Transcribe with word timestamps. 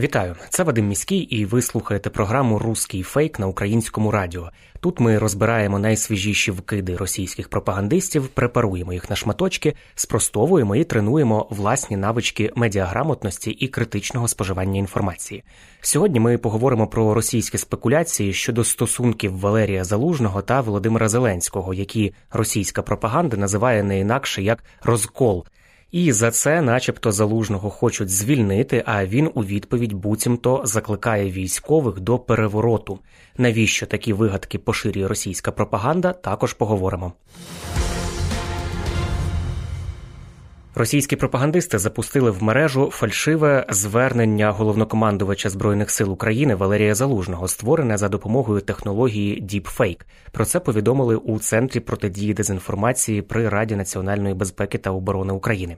Вітаю, 0.00 0.36
це 0.48 0.62
Вадим 0.62 0.88
Міський, 0.88 1.18
і 1.18 1.44
ви 1.44 1.62
слухаєте 1.62 2.10
програму 2.10 2.58
Руський 2.58 3.02
фейк 3.02 3.38
на 3.38 3.46
українському 3.46 4.10
радіо. 4.10 4.50
Тут 4.80 5.00
ми 5.00 5.18
розбираємо 5.18 5.78
найсвіжіші 5.78 6.50
вкиди 6.50 6.96
російських 6.96 7.48
пропагандистів, 7.48 8.28
препаруємо 8.28 8.92
їх 8.92 9.10
на 9.10 9.16
шматочки, 9.16 9.74
спростовуємо 9.94 10.76
і 10.76 10.84
тренуємо 10.84 11.46
власні 11.50 11.96
навички 11.96 12.52
медіаграмотності 12.54 13.50
і 13.50 13.68
критичного 13.68 14.28
споживання 14.28 14.78
інформації. 14.78 15.44
Сьогодні 15.80 16.20
ми 16.20 16.38
поговоримо 16.38 16.86
про 16.86 17.14
російські 17.14 17.58
спекуляції 17.58 18.32
щодо 18.32 18.64
стосунків 18.64 19.38
Валерія 19.38 19.84
Залужного 19.84 20.42
та 20.42 20.60
Володимира 20.60 21.08
Зеленського, 21.08 21.74
які 21.74 22.14
російська 22.30 22.82
пропаганда 22.82 23.36
називає 23.36 23.82
не 23.82 24.00
інакше 24.00 24.42
як 24.42 24.64
розкол. 24.82 25.44
І 25.92 26.12
за 26.12 26.30
це, 26.30 26.62
начебто, 26.62 27.12
залужного 27.12 27.70
хочуть 27.70 28.10
звільнити. 28.10 28.82
А 28.86 29.06
він 29.06 29.30
у 29.34 29.44
відповідь 29.44 29.92
буцімто 29.92 30.62
закликає 30.64 31.30
військових 31.30 32.00
до 32.00 32.18
перевороту. 32.18 32.98
Навіщо 33.38 33.86
такі 33.86 34.12
вигадки 34.12 34.58
поширює 34.58 35.08
російська 35.08 35.52
пропаганда? 35.52 36.12
Також 36.12 36.52
поговоримо. 36.52 37.12
Російські 40.74 41.16
пропагандисти 41.16 41.78
запустили 41.78 42.30
в 42.30 42.42
мережу 42.42 42.90
фальшиве 42.92 43.66
звернення 43.70 44.50
головнокомандувача 44.50 45.50
збройних 45.50 45.90
сил 45.90 46.12
України 46.12 46.54
Валерія 46.54 46.94
Залужного, 46.94 47.48
створене 47.48 47.98
за 47.98 48.08
допомогою 48.08 48.60
технології 48.60 49.42
Deepfake. 49.42 50.00
Про 50.32 50.44
це 50.44 50.60
повідомили 50.60 51.16
у 51.16 51.38
центрі 51.38 51.80
протидії 51.80 52.34
дезінформації 52.34 53.22
при 53.22 53.48
Раді 53.48 53.76
національної 53.76 54.34
безпеки 54.34 54.78
та 54.78 54.90
оборони 54.90 55.32
України. 55.32 55.76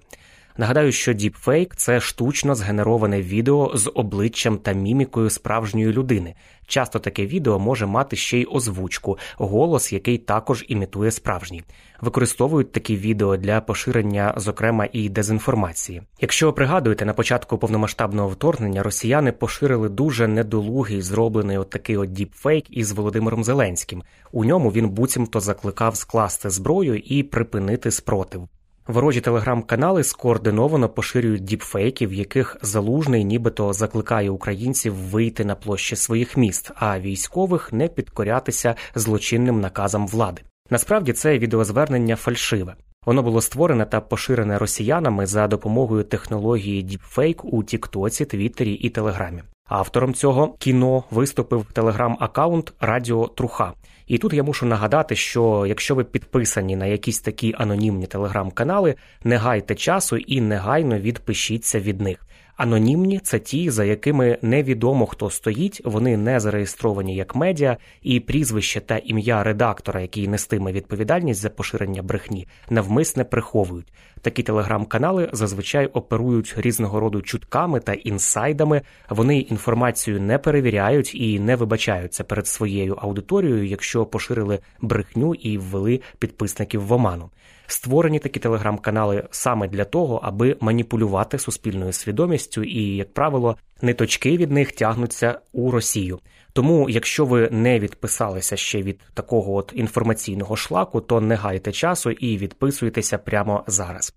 Нагадаю, 0.56 0.92
що 0.92 1.12
Deepfake– 1.12 1.72
це 1.76 2.00
штучно 2.00 2.54
згенероване 2.54 3.22
відео 3.22 3.70
з 3.74 3.90
обличчям 3.94 4.58
та 4.58 4.72
мімікою 4.72 5.30
справжньої 5.30 5.92
людини. 5.92 6.34
Часто 6.66 6.98
таке 6.98 7.26
відео 7.26 7.58
може 7.58 7.86
мати 7.86 8.16
ще 8.16 8.38
й 8.38 8.48
озвучку, 8.50 9.18
голос, 9.36 9.92
який 9.92 10.18
також 10.18 10.64
імітує 10.68 11.10
справжній. 11.10 11.62
Використовують 12.00 12.72
такі 12.72 12.96
відео 12.96 13.36
для 13.36 13.60
поширення, 13.60 14.34
зокрема, 14.36 14.88
і 14.92 15.08
дезінформації. 15.08 16.02
Якщо 16.20 16.52
пригадуєте, 16.52 17.04
на 17.04 17.12
початку 17.12 17.58
повномасштабного 17.58 18.28
вторгнення 18.28 18.82
росіяни 18.82 19.32
поширили 19.32 19.88
дуже 19.88 20.28
недолугий 20.28 21.02
зроблений 21.02 21.58
от 21.58 21.70
такий 21.70 21.96
от 21.96 22.12
діпфейк 22.12 22.64
із 22.70 22.92
Володимиром 22.92 23.44
Зеленським. 23.44 24.02
У 24.32 24.44
ньому 24.44 24.70
він 24.70 24.88
буцімто 24.88 25.40
закликав 25.40 25.96
скласти 25.96 26.50
зброю 26.50 26.96
і 26.96 27.22
припинити 27.22 27.90
спротив. 27.90 28.48
Ворожі 28.86 29.20
телеграм-канали 29.20 30.04
скоординовано 30.04 30.88
поширюють 30.88 31.44
діпфейки, 31.44 32.06
в 32.06 32.12
яких 32.12 32.56
залужний 32.62 33.24
нібито 33.24 33.72
закликає 33.72 34.30
українців 34.30 34.94
вийти 34.94 35.44
на 35.44 35.54
площі 35.54 35.96
своїх 35.96 36.36
міст, 36.36 36.70
а 36.74 37.00
військових 37.00 37.72
не 37.72 37.88
підкорятися 37.88 38.74
злочинним 38.94 39.60
наказам 39.60 40.06
влади. 40.06 40.42
Насправді 40.70 41.12
це 41.12 41.38
відеозвернення 41.38 42.16
фальшиве. 42.16 42.74
Воно 43.06 43.22
було 43.22 43.40
створене 43.40 43.86
та 43.86 44.00
поширене 44.00 44.58
росіянами 44.58 45.26
за 45.26 45.46
допомогою 45.46 46.04
технології 46.04 46.84
Deepfake 46.84 47.40
у 47.42 47.64
Тіктоці, 47.64 48.24
Твіттері 48.24 48.72
і 48.72 48.90
Телеграмі. 48.90 49.42
Автором 49.72 50.14
цього 50.14 50.54
кіно 50.58 51.04
виступив 51.10 51.66
телеграм-аккаунт 51.72 52.72
Радіо 52.80 53.28
Труха. 53.28 53.72
І 54.06 54.18
тут 54.18 54.32
я 54.32 54.42
мушу 54.42 54.66
нагадати, 54.66 55.16
що 55.16 55.64
якщо 55.68 55.94
ви 55.94 56.04
підписані 56.04 56.76
на 56.76 56.86
якісь 56.86 57.20
такі 57.20 57.54
анонімні 57.58 58.06
телеграм-канали, 58.06 58.94
не 59.24 59.36
гайте 59.36 59.74
часу 59.74 60.16
і 60.16 60.40
негайно 60.40 60.98
відпишіться 60.98 61.80
від 61.80 62.00
них. 62.00 62.26
Анонімні 62.56 63.18
це 63.18 63.38
ті, 63.38 63.70
за 63.70 63.84
якими 63.84 64.38
невідомо 64.42 65.06
хто 65.06 65.30
стоїть, 65.30 65.80
вони 65.84 66.16
не 66.16 66.40
зареєстровані 66.40 67.16
як 67.16 67.34
медіа, 67.34 67.76
і 68.02 68.20
прізвище 68.20 68.80
та 68.80 68.96
ім'я 68.96 69.42
редактора, 69.42 70.00
який 70.00 70.28
нестиме 70.28 70.72
відповідальність 70.72 71.40
за 71.40 71.50
поширення 71.50 72.02
брехні, 72.02 72.46
навмисне 72.70 73.24
приховують. 73.24 73.92
Такі 74.22 74.42
телеграм-канали 74.42 75.28
зазвичай 75.32 75.86
оперують 75.86 76.54
різного 76.56 77.00
роду 77.00 77.22
чутками 77.22 77.80
та 77.80 77.92
інсайдами. 77.92 78.82
Вони 79.08 79.38
інформацію 79.38 80.20
не 80.20 80.38
перевіряють 80.38 81.14
і 81.14 81.40
не 81.40 81.56
вибачаються 81.56 82.24
перед 82.24 82.46
своєю 82.46 82.94
аудиторією, 82.94 83.66
якщо 83.66 84.06
поширили 84.06 84.58
брехню 84.80 85.34
і 85.34 85.58
ввели 85.58 86.00
підписників 86.18 86.86
в 86.86 86.92
оману. 86.92 87.30
Створені 87.66 88.18
такі 88.18 88.40
телеграм-канали 88.40 89.24
саме 89.30 89.68
для 89.68 89.84
того, 89.84 90.20
аби 90.22 90.56
маніпулювати 90.60 91.38
суспільною 91.38 91.92
свідомістю, 91.92 92.62
і, 92.62 92.96
як 92.96 93.14
правило, 93.14 93.56
ниточки 93.82 94.36
від 94.36 94.50
них 94.50 94.72
тягнуться 94.72 95.38
у 95.52 95.70
Росію. 95.70 96.18
Тому, 96.52 96.90
якщо 96.90 97.24
ви 97.24 97.48
не 97.50 97.78
відписалися 97.78 98.56
ще 98.56 98.82
від 98.82 99.00
такого 99.14 99.54
от 99.54 99.72
інформаційного 99.74 100.56
шлаку, 100.56 101.00
то 101.00 101.20
не 101.20 101.34
гайте 101.34 101.72
часу 101.72 102.10
і 102.10 102.38
відписуйтеся 102.38 103.18
прямо 103.18 103.64
зараз. 103.66 104.14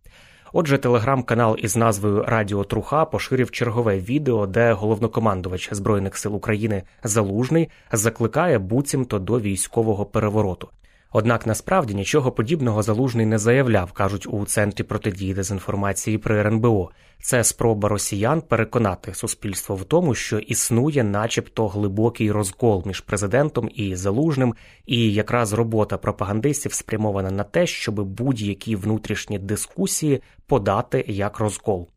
Отже, 0.54 0.78
телеграм-канал 0.78 1.58
із 1.60 1.78
назвою 1.78 2.24
Радіо 2.24 2.64
Труха 2.64 3.06
поширив 3.06 3.52
чергове 3.52 4.00
відео, 4.00 4.48
де 4.48 4.74
головнокомандувач 4.74 5.70
збройних 5.72 6.18
сил 6.18 6.36
України 6.36 6.84
Залужний 7.04 7.70
закликає 7.92 8.60
буцімто 8.60 9.20
до 9.20 9.40
військового 9.40 10.06
перевороту. 10.06 10.70
Однак 11.18 11.48
насправді 11.48 11.94
нічого 11.94 12.32
подібного 12.32 12.84
залужний 12.84 13.26
не 13.26 13.38
заявляв, 13.38 13.92
кажуть 13.92 14.28
у 14.28 14.46
центрі 14.46 14.84
протидії 14.84 15.34
дезінформації 15.34 16.18
при 16.18 16.40
РНБО. 16.40 16.92
Це 17.22 17.44
спроба 17.44 17.90
росіян 17.90 18.42
переконати 18.42 19.14
суспільство 19.14 19.76
в 19.76 19.84
тому, 19.84 20.16
що 20.16 20.40
існує, 20.40 21.04
начебто, 21.04 21.68
глибокий 21.68 22.32
розкол 22.32 22.84
між 22.86 23.00
президентом 23.00 23.70
і 23.76 23.96
залужним, 23.96 24.56
і 24.86 25.14
якраз 25.14 25.54
робота 25.54 25.98
пропагандистів 25.98 26.74
спрямована 26.74 27.32
на 27.32 27.44
те, 27.44 27.68
щоб 27.68 28.02
будь-які 28.02 28.76
внутрішні 28.76 29.40
дискусії 29.40 30.22
подати 30.48 31.06
як 31.08 31.40
розкол. 31.40 31.90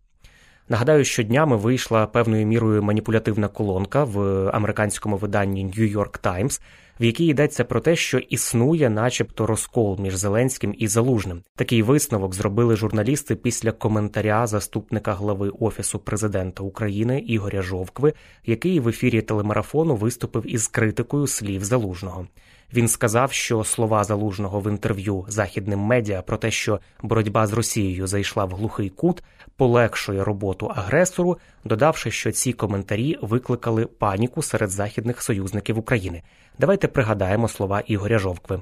Нагадаю, 0.70 1.04
що 1.04 1.22
днями 1.22 1.56
вийшла 1.56 2.06
певною 2.06 2.46
мірою 2.46 2.82
маніпулятивна 2.82 3.48
колонка 3.48 4.04
в 4.04 4.48
американському 4.50 5.16
виданні 5.16 5.66
New 5.66 5.96
York 5.96 6.20
Times, 6.22 6.60
в 7.00 7.04
якій 7.04 7.26
йдеться 7.26 7.64
про 7.64 7.80
те, 7.80 7.96
що 7.96 8.18
існує, 8.18 8.90
начебто, 8.90 9.46
розкол 9.46 9.96
між 10.00 10.14
Зеленським 10.14 10.74
і 10.78 10.88
Залужним. 10.88 11.42
Такий 11.56 11.82
висновок 11.82 12.34
зробили 12.34 12.76
журналісти 12.76 13.34
після 13.34 13.72
коментаря 13.72 14.46
заступника 14.46 15.14
глави 15.14 15.48
офісу 15.60 15.98
президента 15.98 16.62
України 16.62 17.18
Ігоря 17.18 17.62
Жовкви, 17.62 18.12
який 18.46 18.80
в 18.80 18.88
ефірі 18.88 19.22
телемарафону 19.22 19.96
виступив 19.96 20.54
із 20.54 20.68
критикою 20.68 21.26
слів 21.26 21.64
Залужного. 21.64 22.26
Він 22.74 22.88
сказав, 22.88 23.32
що 23.32 23.64
слова 23.64 24.04
залужного 24.04 24.60
в 24.60 24.70
інтерв'ю 24.70 25.24
західним 25.28 25.80
медіа 25.80 26.22
про 26.22 26.36
те, 26.36 26.50
що 26.50 26.80
боротьба 27.02 27.46
з 27.46 27.52
Росією 27.52 28.06
зайшла 28.06 28.44
в 28.44 28.50
глухий 28.50 28.88
кут, 28.88 29.22
полегшує 29.56 30.24
роботу 30.24 30.66
агресору, 30.66 31.38
додавши, 31.64 32.10
що 32.10 32.32
ці 32.32 32.52
коментарі 32.52 33.18
викликали 33.22 33.86
паніку 33.86 34.42
серед 34.42 34.70
західних 34.70 35.22
союзників 35.22 35.78
України. 35.78 36.22
Давайте 36.59 36.88
пригадаємо 36.88 37.48
слова 37.48 37.80
Ігоря 37.80 38.18
Жовкви. 38.18 38.60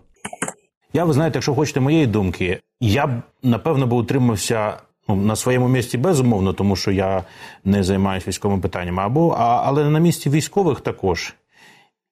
Я, 0.93 1.05
ви 1.05 1.13
знаєте, 1.13 1.37
якщо 1.37 1.55
хочете 1.55 1.81
моєї 1.81 2.07
думки, 2.07 2.61
я 2.81 3.07
б 3.07 3.11
напевно 3.43 3.87
би 3.87 3.97
утримався 3.97 4.77
ну, 5.09 5.17
на 5.17 5.37
своєму 5.37 5.69
місці 5.69 5.99
безумовно, 5.99 6.53
тому 6.53 6.77
що 6.77 6.91
я 6.91 7.25
не 7.65 7.83
займаюся 7.83 8.29
військовими 8.29 8.61
питаннями, 8.63 9.03
або 9.03 9.31
а, 9.39 9.63
але 9.65 9.91
на 9.91 9.99
місці 9.99 10.31
військових 10.31 10.81
також. 10.81 11.35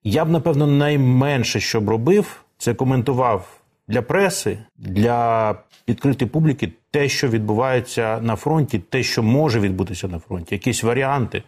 Я 0.05 0.25
б, 0.25 0.31
напевно, 0.31 0.67
найменше, 0.67 1.61
що 1.61 1.81
б 1.81 1.89
робив, 1.89 2.45
це 2.59 2.75
коментував 2.75 3.61
для 3.89 4.03
преси, 4.03 4.59
для 4.77 5.55
відкритої 5.89 6.31
публіки 6.31 6.73
те, 6.91 7.09
що 7.09 7.29
відбувається 7.29 8.21
на 8.21 8.37
фронті, 8.37 8.79
те, 8.79 9.03
що 9.03 9.23
може 9.23 9.61
відбутися 9.61 10.09
на 10.09 10.19
фронті, 10.19 10.55
якісь 10.55 10.83
варіанти. 10.83 11.43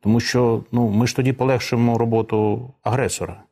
Тому 0.00 0.20
що 0.20 0.64
ну, 0.72 0.88
ми 0.88 1.06
ж 1.06 1.16
тоді 1.16 1.32
полегшимо 1.32 1.98
роботу 1.98 2.70
агресора. 2.82 3.42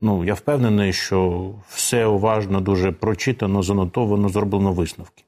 Ну, 0.00 0.24
я 0.24 0.34
впевнений, 0.34 0.92
що 0.92 1.50
все 1.68 2.06
уважно, 2.06 2.60
дуже 2.60 2.92
прочитано, 2.92 3.62
занотовано, 3.62 4.28
зроблено 4.28 4.72
висновки. 4.72 5.24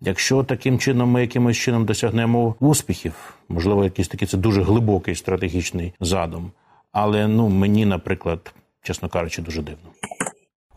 Якщо 0.00 0.44
таким 0.44 0.78
чином 0.78 1.10
ми 1.10 1.20
якимось 1.20 1.56
чином 1.56 1.84
досягнемо 1.84 2.54
успіхів, 2.60 3.34
можливо, 3.48 3.84
якийсь 3.84 4.08
такий 4.08 4.28
це 4.28 4.36
дуже 4.36 4.62
глибокий 4.62 5.14
стратегічний 5.14 5.92
задум. 6.00 6.50
Але 6.92 7.28
ну 7.28 7.48
мені, 7.48 7.86
наприклад, 7.86 8.54
чесно 8.82 9.08
кажучи, 9.08 9.42
дуже 9.42 9.62
дивно. 9.62 9.90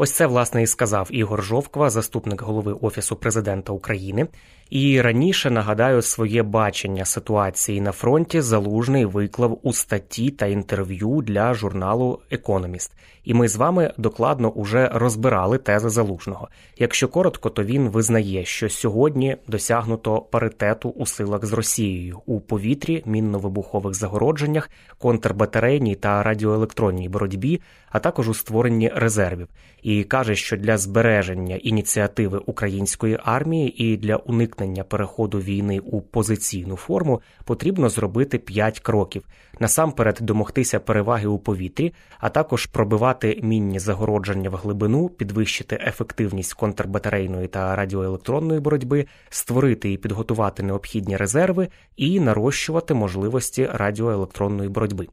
Ось 0.03 0.11
це 0.11 0.25
власне 0.25 0.63
і 0.63 0.67
сказав 0.67 1.07
Ігор 1.11 1.43
Жовква, 1.43 1.89
заступник 1.89 2.41
голови 2.41 2.73
Офісу 2.81 3.15
президента 3.15 3.73
України. 3.73 4.27
І 4.69 5.01
раніше 5.01 5.49
нагадаю 5.49 6.01
своє 6.01 6.43
бачення 6.43 7.05
ситуації 7.05 7.81
на 7.81 7.91
фронті 7.91 8.41
залужний 8.41 9.05
виклав 9.05 9.59
у 9.63 9.73
статті 9.73 10.31
та 10.31 10.45
інтерв'ю 10.45 11.21
для 11.21 11.53
журналу 11.53 12.19
Економіст. 12.31 12.91
І 13.23 13.33
ми 13.33 13.47
з 13.47 13.55
вами 13.55 13.93
докладно 13.97 14.49
уже 14.49 14.91
розбирали 14.93 15.57
тези 15.57 15.89
залужного. 15.89 16.47
Якщо 16.77 17.07
коротко, 17.07 17.49
то 17.49 17.63
він 17.63 17.89
визнає, 17.89 18.45
що 18.45 18.69
сьогодні 18.69 19.37
досягнуто 19.47 20.21
паритету 20.21 20.89
у 20.89 21.05
силах 21.05 21.45
з 21.45 21.53
Росією 21.53 22.21
у 22.25 22.39
повітрі, 22.39 23.03
мінно-вибухових 23.05 23.93
загородженнях, 23.93 24.69
контрбатарейній 24.97 25.95
та 25.95 26.23
радіоелектронній 26.23 27.09
боротьбі, 27.09 27.61
а 27.93 27.99
також 27.99 28.29
у 28.29 28.33
створенні 28.33 28.91
резервів. 28.95 29.47
І 29.81 30.03
каже, 30.03 30.35
що 30.35 30.57
для 30.57 30.77
збереження 30.77 31.55
ініціативи 31.55 32.41
української 32.45 33.19
армії 33.23 33.83
і 33.83 33.97
для 33.97 34.15
уникнення 34.15 34.83
переходу 34.83 35.39
війни 35.39 35.79
у 35.79 36.01
позиційну 36.01 36.75
форму 36.75 37.21
потрібно 37.45 37.89
зробити 37.89 38.37
п'ять 38.37 38.79
кроків: 38.79 39.23
насамперед 39.59 40.17
домогтися 40.21 40.79
переваги 40.79 41.27
у 41.27 41.39
повітрі, 41.39 41.93
а 42.19 42.29
також 42.29 42.65
пробивати 42.65 43.39
мінні 43.43 43.79
загородження 43.79 44.49
в 44.49 44.55
глибину, 44.55 45.09
підвищити 45.09 45.79
ефективність 45.87 46.53
контрбатарейної 46.53 47.47
та 47.47 47.75
радіоелектронної 47.75 48.59
боротьби, 48.59 49.05
створити 49.29 49.91
і 49.91 49.97
підготувати 49.97 50.63
необхідні 50.63 51.17
резерви 51.17 51.67
і 51.97 52.19
нарощувати 52.19 52.93
можливості 52.93 53.69
радіоелектронної 53.73 54.69
боротьби. 54.69 55.07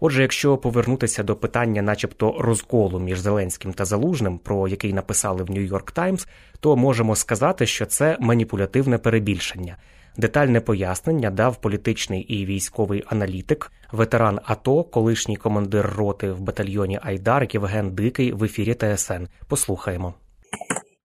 Отже, 0.00 0.22
якщо 0.22 0.56
повернутися 0.56 1.22
до 1.22 1.36
питання, 1.36 1.82
начебто, 1.82 2.36
розколу 2.38 2.98
між 2.98 3.18
Зеленським 3.18 3.72
та 3.72 3.84
Залужним, 3.84 4.38
про 4.38 4.68
який 4.68 4.92
написали 4.92 5.42
в 5.42 5.50
Нью-Йорк 5.50 5.92
Таймс, 5.92 6.28
то 6.60 6.76
можемо 6.76 7.16
сказати, 7.16 7.66
що 7.66 7.86
це 7.86 8.16
маніпулятивне 8.20 8.98
перебільшення. 8.98 9.76
Детальне 10.16 10.60
пояснення 10.60 11.30
дав 11.30 11.60
політичний 11.60 12.20
і 12.22 12.46
військовий 12.46 13.04
аналітик, 13.06 13.72
ветеран 13.92 14.40
АТО, 14.44 14.84
колишній 14.84 15.36
командир 15.36 15.92
роти 15.96 16.32
в 16.32 16.40
батальйоні 16.40 17.00
Айдар 17.02 17.48
Євген 17.52 17.90
Дикий 17.90 18.32
в 18.32 18.44
ефірі 18.44 18.74
ТСН. 18.74 19.22
Послухаємо. 19.48 20.14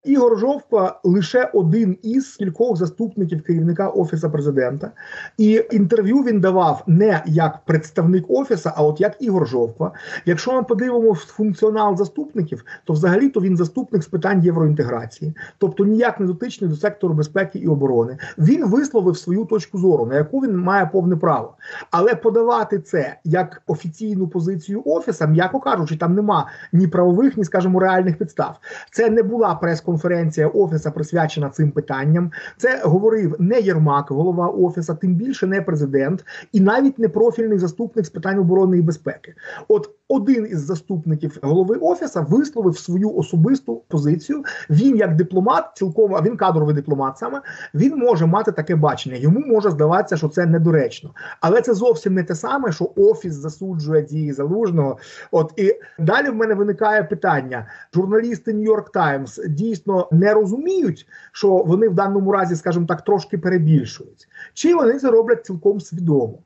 Ігор 0.03 0.39
Жовква 0.39 0.99
лише 1.03 1.49
один 1.53 1.97
із 2.01 2.35
кількох 2.35 2.77
заступників 2.77 3.43
керівника 3.43 3.87
офісу 3.87 4.31
президента, 4.31 4.91
і 5.37 5.65
інтерв'ю 5.71 6.17
він 6.17 6.39
давав 6.39 6.83
не 6.87 7.23
як 7.25 7.59
представник 7.65 8.25
офісу, 8.29 8.69
а 8.75 8.83
от 8.83 9.01
як 9.01 9.15
Ігор 9.19 9.47
Жовква. 9.47 9.91
Якщо 10.25 10.53
ми 10.53 10.63
подивимося 10.63 11.25
функціонал 11.27 11.97
заступників, 11.97 12.65
то 12.83 12.93
взагалі 12.93 13.29
то 13.29 13.41
він 13.41 13.57
заступник 13.57 14.03
з 14.03 14.07
питань 14.07 14.43
євроінтеграції, 14.43 15.35
тобто 15.57 15.85
ніяк 15.85 16.19
не 16.19 16.25
дотичний 16.25 16.69
до 16.69 16.75
сектору 16.75 17.13
безпеки 17.13 17.59
і 17.59 17.67
оборони. 17.67 18.17
Він 18.37 18.67
висловив 18.67 19.17
свою 19.17 19.45
точку 19.45 19.77
зору, 19.77 20.05
на 20.05 20.15
яку 20.15 20.39
він 20.39 20.57
має 20.57 20.85
повне 20.85 21.15
право. 21.15 21.53
Але 21.91 22.15
подавати 22.15 22.79
це 22.79 23.17
як 23.23 23.61
офіційну 23.67 24.27
позицію 24.27 24.81
офіса, 24.85 25.27
м'яко 25.27 25.59
кажучи, 25.59 25.97
там 25.97 26.15
нема 26.15 26.47
ні 26.73 26.87
правових, 26.87 27.37
ні 27.37 27.43
скажімо, 27.43 27.79
реальних 27.79 28.17
підстав. 28.17 28.59
Це 28.91 29.09
не 29.09 29.23
була 29.23 29.55
прес 29.55 29.81
конференція 29.93 30.47
офіса 30.47 30.91
присвячена 30.91 31.49
цим 31.49 31.71
питанням. 31.71 32.31
Це 32.57 32.81
говорив 32.83 33.35
не 33.39 33.59
Єрмак, 33.59 34.09
голова 34.09 34.47
офіса, 34.47 34.93
тим 34.93 35.15
більше 35.15 35.47
не 35.47 35.61
президент, 35.61 36.25
і 36.51 36.59
навіть 36.59 36.99
не 36.99 37.09
профільний 37.09 37.57
заступник 37.57 38.05
з 38.05 38.09
питань 38.09 38.39
оборони 38.39 38.77
і 38.77 38.81
безпеки. 38.81 39.33
От 39.67 39.89
один 40.13 40.47
із 40.51 40.59
заступників 40.65 41.37
голови 41.41 41.77
офіса 41.81 42.21
висловив 42.21 42.77
свою 42.77 43.15
особисту 43.15 43.81
позицію. 43.87 44.43
Він, 44.69 44.97
як 44.97 45.15
дипломат, 45.15 45.65
цілком 45.75 46.15
а 46.15 46.21
він 46.21 46.37
кадровий 46.37 46.75
дипломат, 46.75 47.17
саме 47.17 47.41
він 47.73 47.97
може 47.97 48.25
мати 48.25 48.51
таке 48.51 48.75
бачення. 48.75 49.15
Йому 49.15 49.39
може 49.39 49.71
здаватися, 49.71 50.17
що 50.17 50.29
це 50.29 50.45
недоречно, 50.45 51.11
але 51.41 51.61
це 51.61 51.73
зовсім 51.73 52.13
не 52.13 52.23
те 52.23 52.35
саме, 52.35 52.71
що 52.71 52.91
офіс 52.95 53.33
засуджує 53.33 54.01
дії 54.01 54.33
залужного. 54.33 54.97
От 55.31 55.53
і 55.57 55.75
далі 55.99 56.29
в 56.29 56.35
мене 56.35 56.53
виникає 56.53 57.03
питання: 57.03 57.67
журналісти 57.95 58.53
Нью-Йорк 58.53 58.91
Таймс 58.93 59.39
дійсно 59.47 60.07
не 60.11 60.33
розуміють, 60.33 61.07
що 61.31 61.49
вони 61.49 61.89
в 61.89 61.93
даному 61.93 62.31
разі, 62.31 62.55
скажімо 62.55 62.85
так, 62.85 63.01
трошки 63.01 63.37
перебільшують, 63.37 64.27
чи 64.53 64.75
вони 64.75 64.99
це 64.99 65.11
роблять 65.11 65.45
цілком 65.45 65.79
свідомо. 65.79 66.39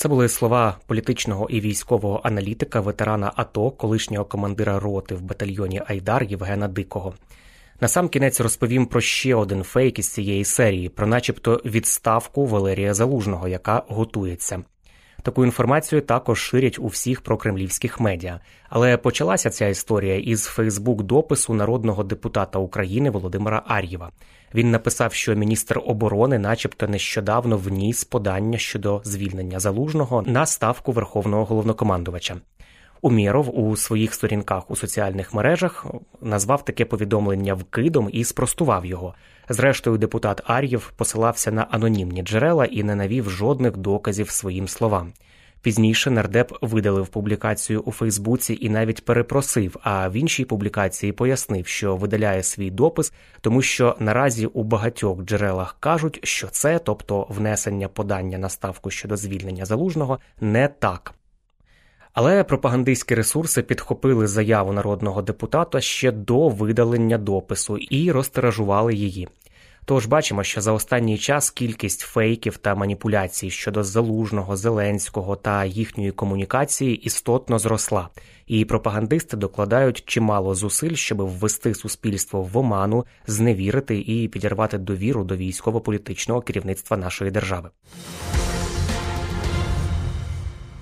Це 0.00 0.08
були 0.08 0.28
слова 0.28 0.78
політичного 0.86 1.48
і 1.50 1.60
військового 1.60 2.20
аналітика, 2.24 2.80
ветерана 2.80 3.32
АТО, 3.36 3.70
колишнього 3.70 4.24
командира 4.24 4.80
роти 4.80 5.14
в 5.14 5.22
батальйоні 5.22 5.82
Айдар 5.86 6.24
Євгена 6.24 6.68
Дикого. 6.68 7.14
Насамкінець 7.80 8.40
розповім 8.40 8.86
про 8.86 9.00
ще 9.00 9.34
один 9.34 9.62
фейк 9.62 9.98
із 9.98 10.08
цієї 10.08 10.44
серії, 10.44 10.88
про, 10.88 11.06
начебто, 11.06 11.60
відставку 11.64 12.46
Валерія 12.46 12.94
Залужного, 12.94 13.48
яка 13.48 13.82
готується. 13.88 14.62
Таку 15.22 15.44
інформацію 15.44 16.00
також 16.00 16.38
ширять 16.38 16.78
у 16.78 16.86
всіх 16.86 17.20
прокремлівських 17.20 18.00
медіа. 18.00 18.40
Але 18.68 18.96
почалася 18.96 19.50
ця 19.50 19.66
історія 19.66 20.18
із 20.18 20.46
Фейсбук-допису 20.46 21.54
народного 21.54 22.04
депутата 22.04 22.58
України 22.58 23.10
Володимира 23.10 23.62
Ар'єва. 23.66 24.10
Він 24.54 24.70
написав, 24.70 25.12
що 25.12 25.34
міністр 25.34 25.80
оборони, 25.86 26.38
начебто, 26.38 26.88
нещодавно 26.88 27.56
вніс 27.56 28.04
подання 28.04 28.58
щодо 28.58 29.00
звільнення 29.04 29.60
залужного 29.60 30.22
на 30.22 30.46
ставку 30.46 30.92
верховного 30.92 31.44
головнокомандувача. 31.44 32.36
Умєров 33.02 33.58
у 33.58 33.76
своїх 33.76 34.14
сторінках 34.14 34.70
у 34.70 34.76
соціальних 34.76 35.34
мережах 35.34 35.86
назвав 36.22 36.64
таке 36.64 36.84
повідомлення 36.84 37.54
вкидом 37.54 38.08
і 38.12 38.24
спростував 38.24 38.86
його. 38.86 39.14
Зрештою, 39.48 39.98
депутат 39.98 40.42
Ар'єв 40.46 40.92
посилався 40.96 41.52
на 41.52 41.62
анонімні 41.62 42.22
джерела 42.22 42.64
і 42.64 42.82
не 42.82 42.94
навів 42.94 43.30
жодних 43.30 43.76
доказів 43.76 44.30
своїм 44.30 44.68
словам. 44.68 45.12
Пізніше 45.62 46.10
нардеп 46.10 46.52
видалив 46.60 47.08
публікацію 47.08 47.80
у 47.80 47.92
Фейсбуці 47.92 48.58
і 48.60 48.68
навіть 48.68 49.04
перепросив. 49.04 49.76
А 49.82 50.08
в 50.08 50.12
іншій 50.12 50.44
публікації 50.44 51.12
пояснив, 51.12 51.66
що 51.66 51.96
видаляє 51.96 52.42
свій 52.42 52.70
допис, 52.70 53.12
тому 53.40 53.62
що 53.62 53.96
наразі 53.98 54.46
у 54.46 54.62
багатьох 54.62 55.22
джерелах 55.22 55.76
кажуть, 55.80 56.20
що 56.22 56.48
це, 56.48 56.78
тобто 56.78 57.26
внесення 57.28 57.88
подання 57.88 58.38
на 58.38 58.48
ставку 58.48 58.90
щодо 58.90 59.16
звільнення 59.16 59.64
залужного, 59.64 60.18
не 60.40 60.68
так. 60.68 61.14
Але 62.20 62.44
пропагандистські 62.44 63.14
ресурси 63.14 63.62
підхопили 63.62 64.26
заяву 64.26 64.72
народного 64.72 65.22
депутата 65.22 65.80
ще 65.80 66.12
до 66.12 66.48
видалення 66.48 67.18
допису 67.18 67.76
і 67.76 68.12
розтиражували 68.12 68.94
її. 68.94 69.28
Тож 69.84 70.06
бачимо, 70.06 70.44
що 70.44 70.60
за 70.60 70.72
останній 70.72 71.18
час 71.18 71.50
кількість 71.50 72.00
фейків 72.00 72.56
та 72.56 72.74
маніпуляцій 72.74 73.50
щодо 73.50 73.84
залужного, 73.84 74.56
зеленського 74.56 75.36
та 75.36 75.64
їхньої 75.64 76.10
комунікації 76.12 76.96
істотно 76.96 77.58
зросла, 77.58 78.08
і 78.46 78.64
пропагандисти 78.64 79.36
докладають 79.36 80.02
чимало 80.06 80.54
зусиль, 80.54 80.94
щоб 80.94 81.20
ввести 81.20 81.74
суспільство 81.74 82.42
в 82.42 82.56
оману, 82.56 83.04
зневірити 83.26 83.98
і 83.98 84.28
підірвати 84.28 84.78
довіру 84.78 85.24
до 85.24 85.36
військово-політичного 85.36 86.40
керівництва 86.40 86.96
нашої 86.96 87.30
держави. 87.30 87.70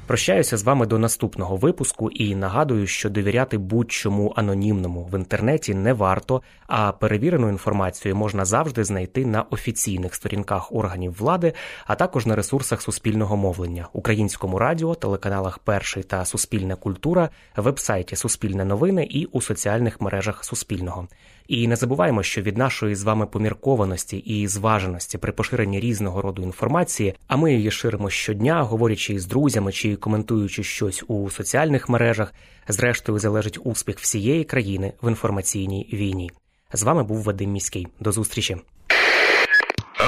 Прощаюся 0.07 0.57
з 0.57 0.63
вами 0.63 0.87
до 0.87 0.99
наступного 0.99 1.57
випуску 1.57 2.11
і 2.11 2.35
нагадую, 2.35 2.87
що 2.87 3.11
довіряти 3.11 3.59
будь-чому 3.59 4.33
анонімному 4.37 5.09
в 5.13 5.19
інтернеті 5.19 5.75
не 5.75 5.93
варто, 5.93 6.43
а 6.67 6.93
перевірену 6.93 7.49
інформацію 7.49 8.17
можна 8.17 8.45
завжди 8.45 8.85
знайти 8.85 9.27
на 9.27 9.43
офіційних 9.43 10.15
сторінках 10.15 10.73
органів 10.73 11.17
влади, 11.19 11.53
а 11.87 11.95
також 11.95 12.27
на 12.27 12.37
ресурсах 12.37 12.83
суспільного 12.83 13.37
мовлення, 13.37 13.89
українському 13.93 14.59
радіо, 14.59 14.95
телеканалах 14.95 15.59
Перший 15.59 16.03
та 16.03 16.25
Суспільна 16.25 16.77
культура, 16.77 17.29
вебсайті 17.57 18.17
Суспільне 18.17 18.65
новини 18.65 19.05
і 19.11 19.25
у 19.25 19.41
соціальних 19.41 20.01
мережах 20.01 20.45
Суспільного. 20.45 21.09
І 21.49 21.69
не 21.69 21.77
забуваємо, 21.77 22.23
що 22.23 22.43
від 22.43 22.57
нашої 22.57 22.95
з 22.95 23.03
вами 23.03 23.27
поміркованості 23.27 24.17
і 24.17 24.49
зваженості 24.49 25.19
при 25.19 25.33
поширенні 25.33 25.81
різного 25.81 26.23
роду 26.23 26.43
інформації, 26.43 27.15
а 27.27 27.37
ми 27.37 27.55
її 27.55 27.71
ширимо 27.71 28.11
щодня, 28.11 28.63
говорячи 28.63 29.19
з 29.19 29.27
друзями 29.27 29.73
чи 29.73 29.97
коментуючи 29.97 30.63
щось 30.63 31.05
у 31.09 31.31
соціальних 31.31 31.89
мережах, 31.89 32.35
зрештою 32.69 33.19
залежить 33.19 33.59
успіх 33.65 33.99
всієї 33.99 34.45
країни 34.45 34.93
в 35.03 35.09
інформаційній 35.09 35.89
війні. 35.93 36.31
З 36.73 36.83
вами 36.83 37.05
був 37.05 37.23
Вадим 37.23 37.53
Міський. 37.53 37.87
До 38.01 38.13
зустрічі. 38.13 38.57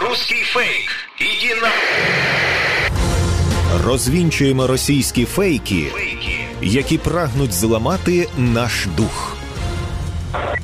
Русский 0.03 0.43
фейк. 0.43 0.91
Иди 1.21 1.61
на... 1.63 1.71
Розвінчуємо 3.85 4.67
російські 4.67 5.25
фейки, 5.25 5.87
які 6.63 6.99
прагнуть 6.99 7.53
зламати 7.53 8.29
наш 8.39 8.87
дух. 8.97 9.38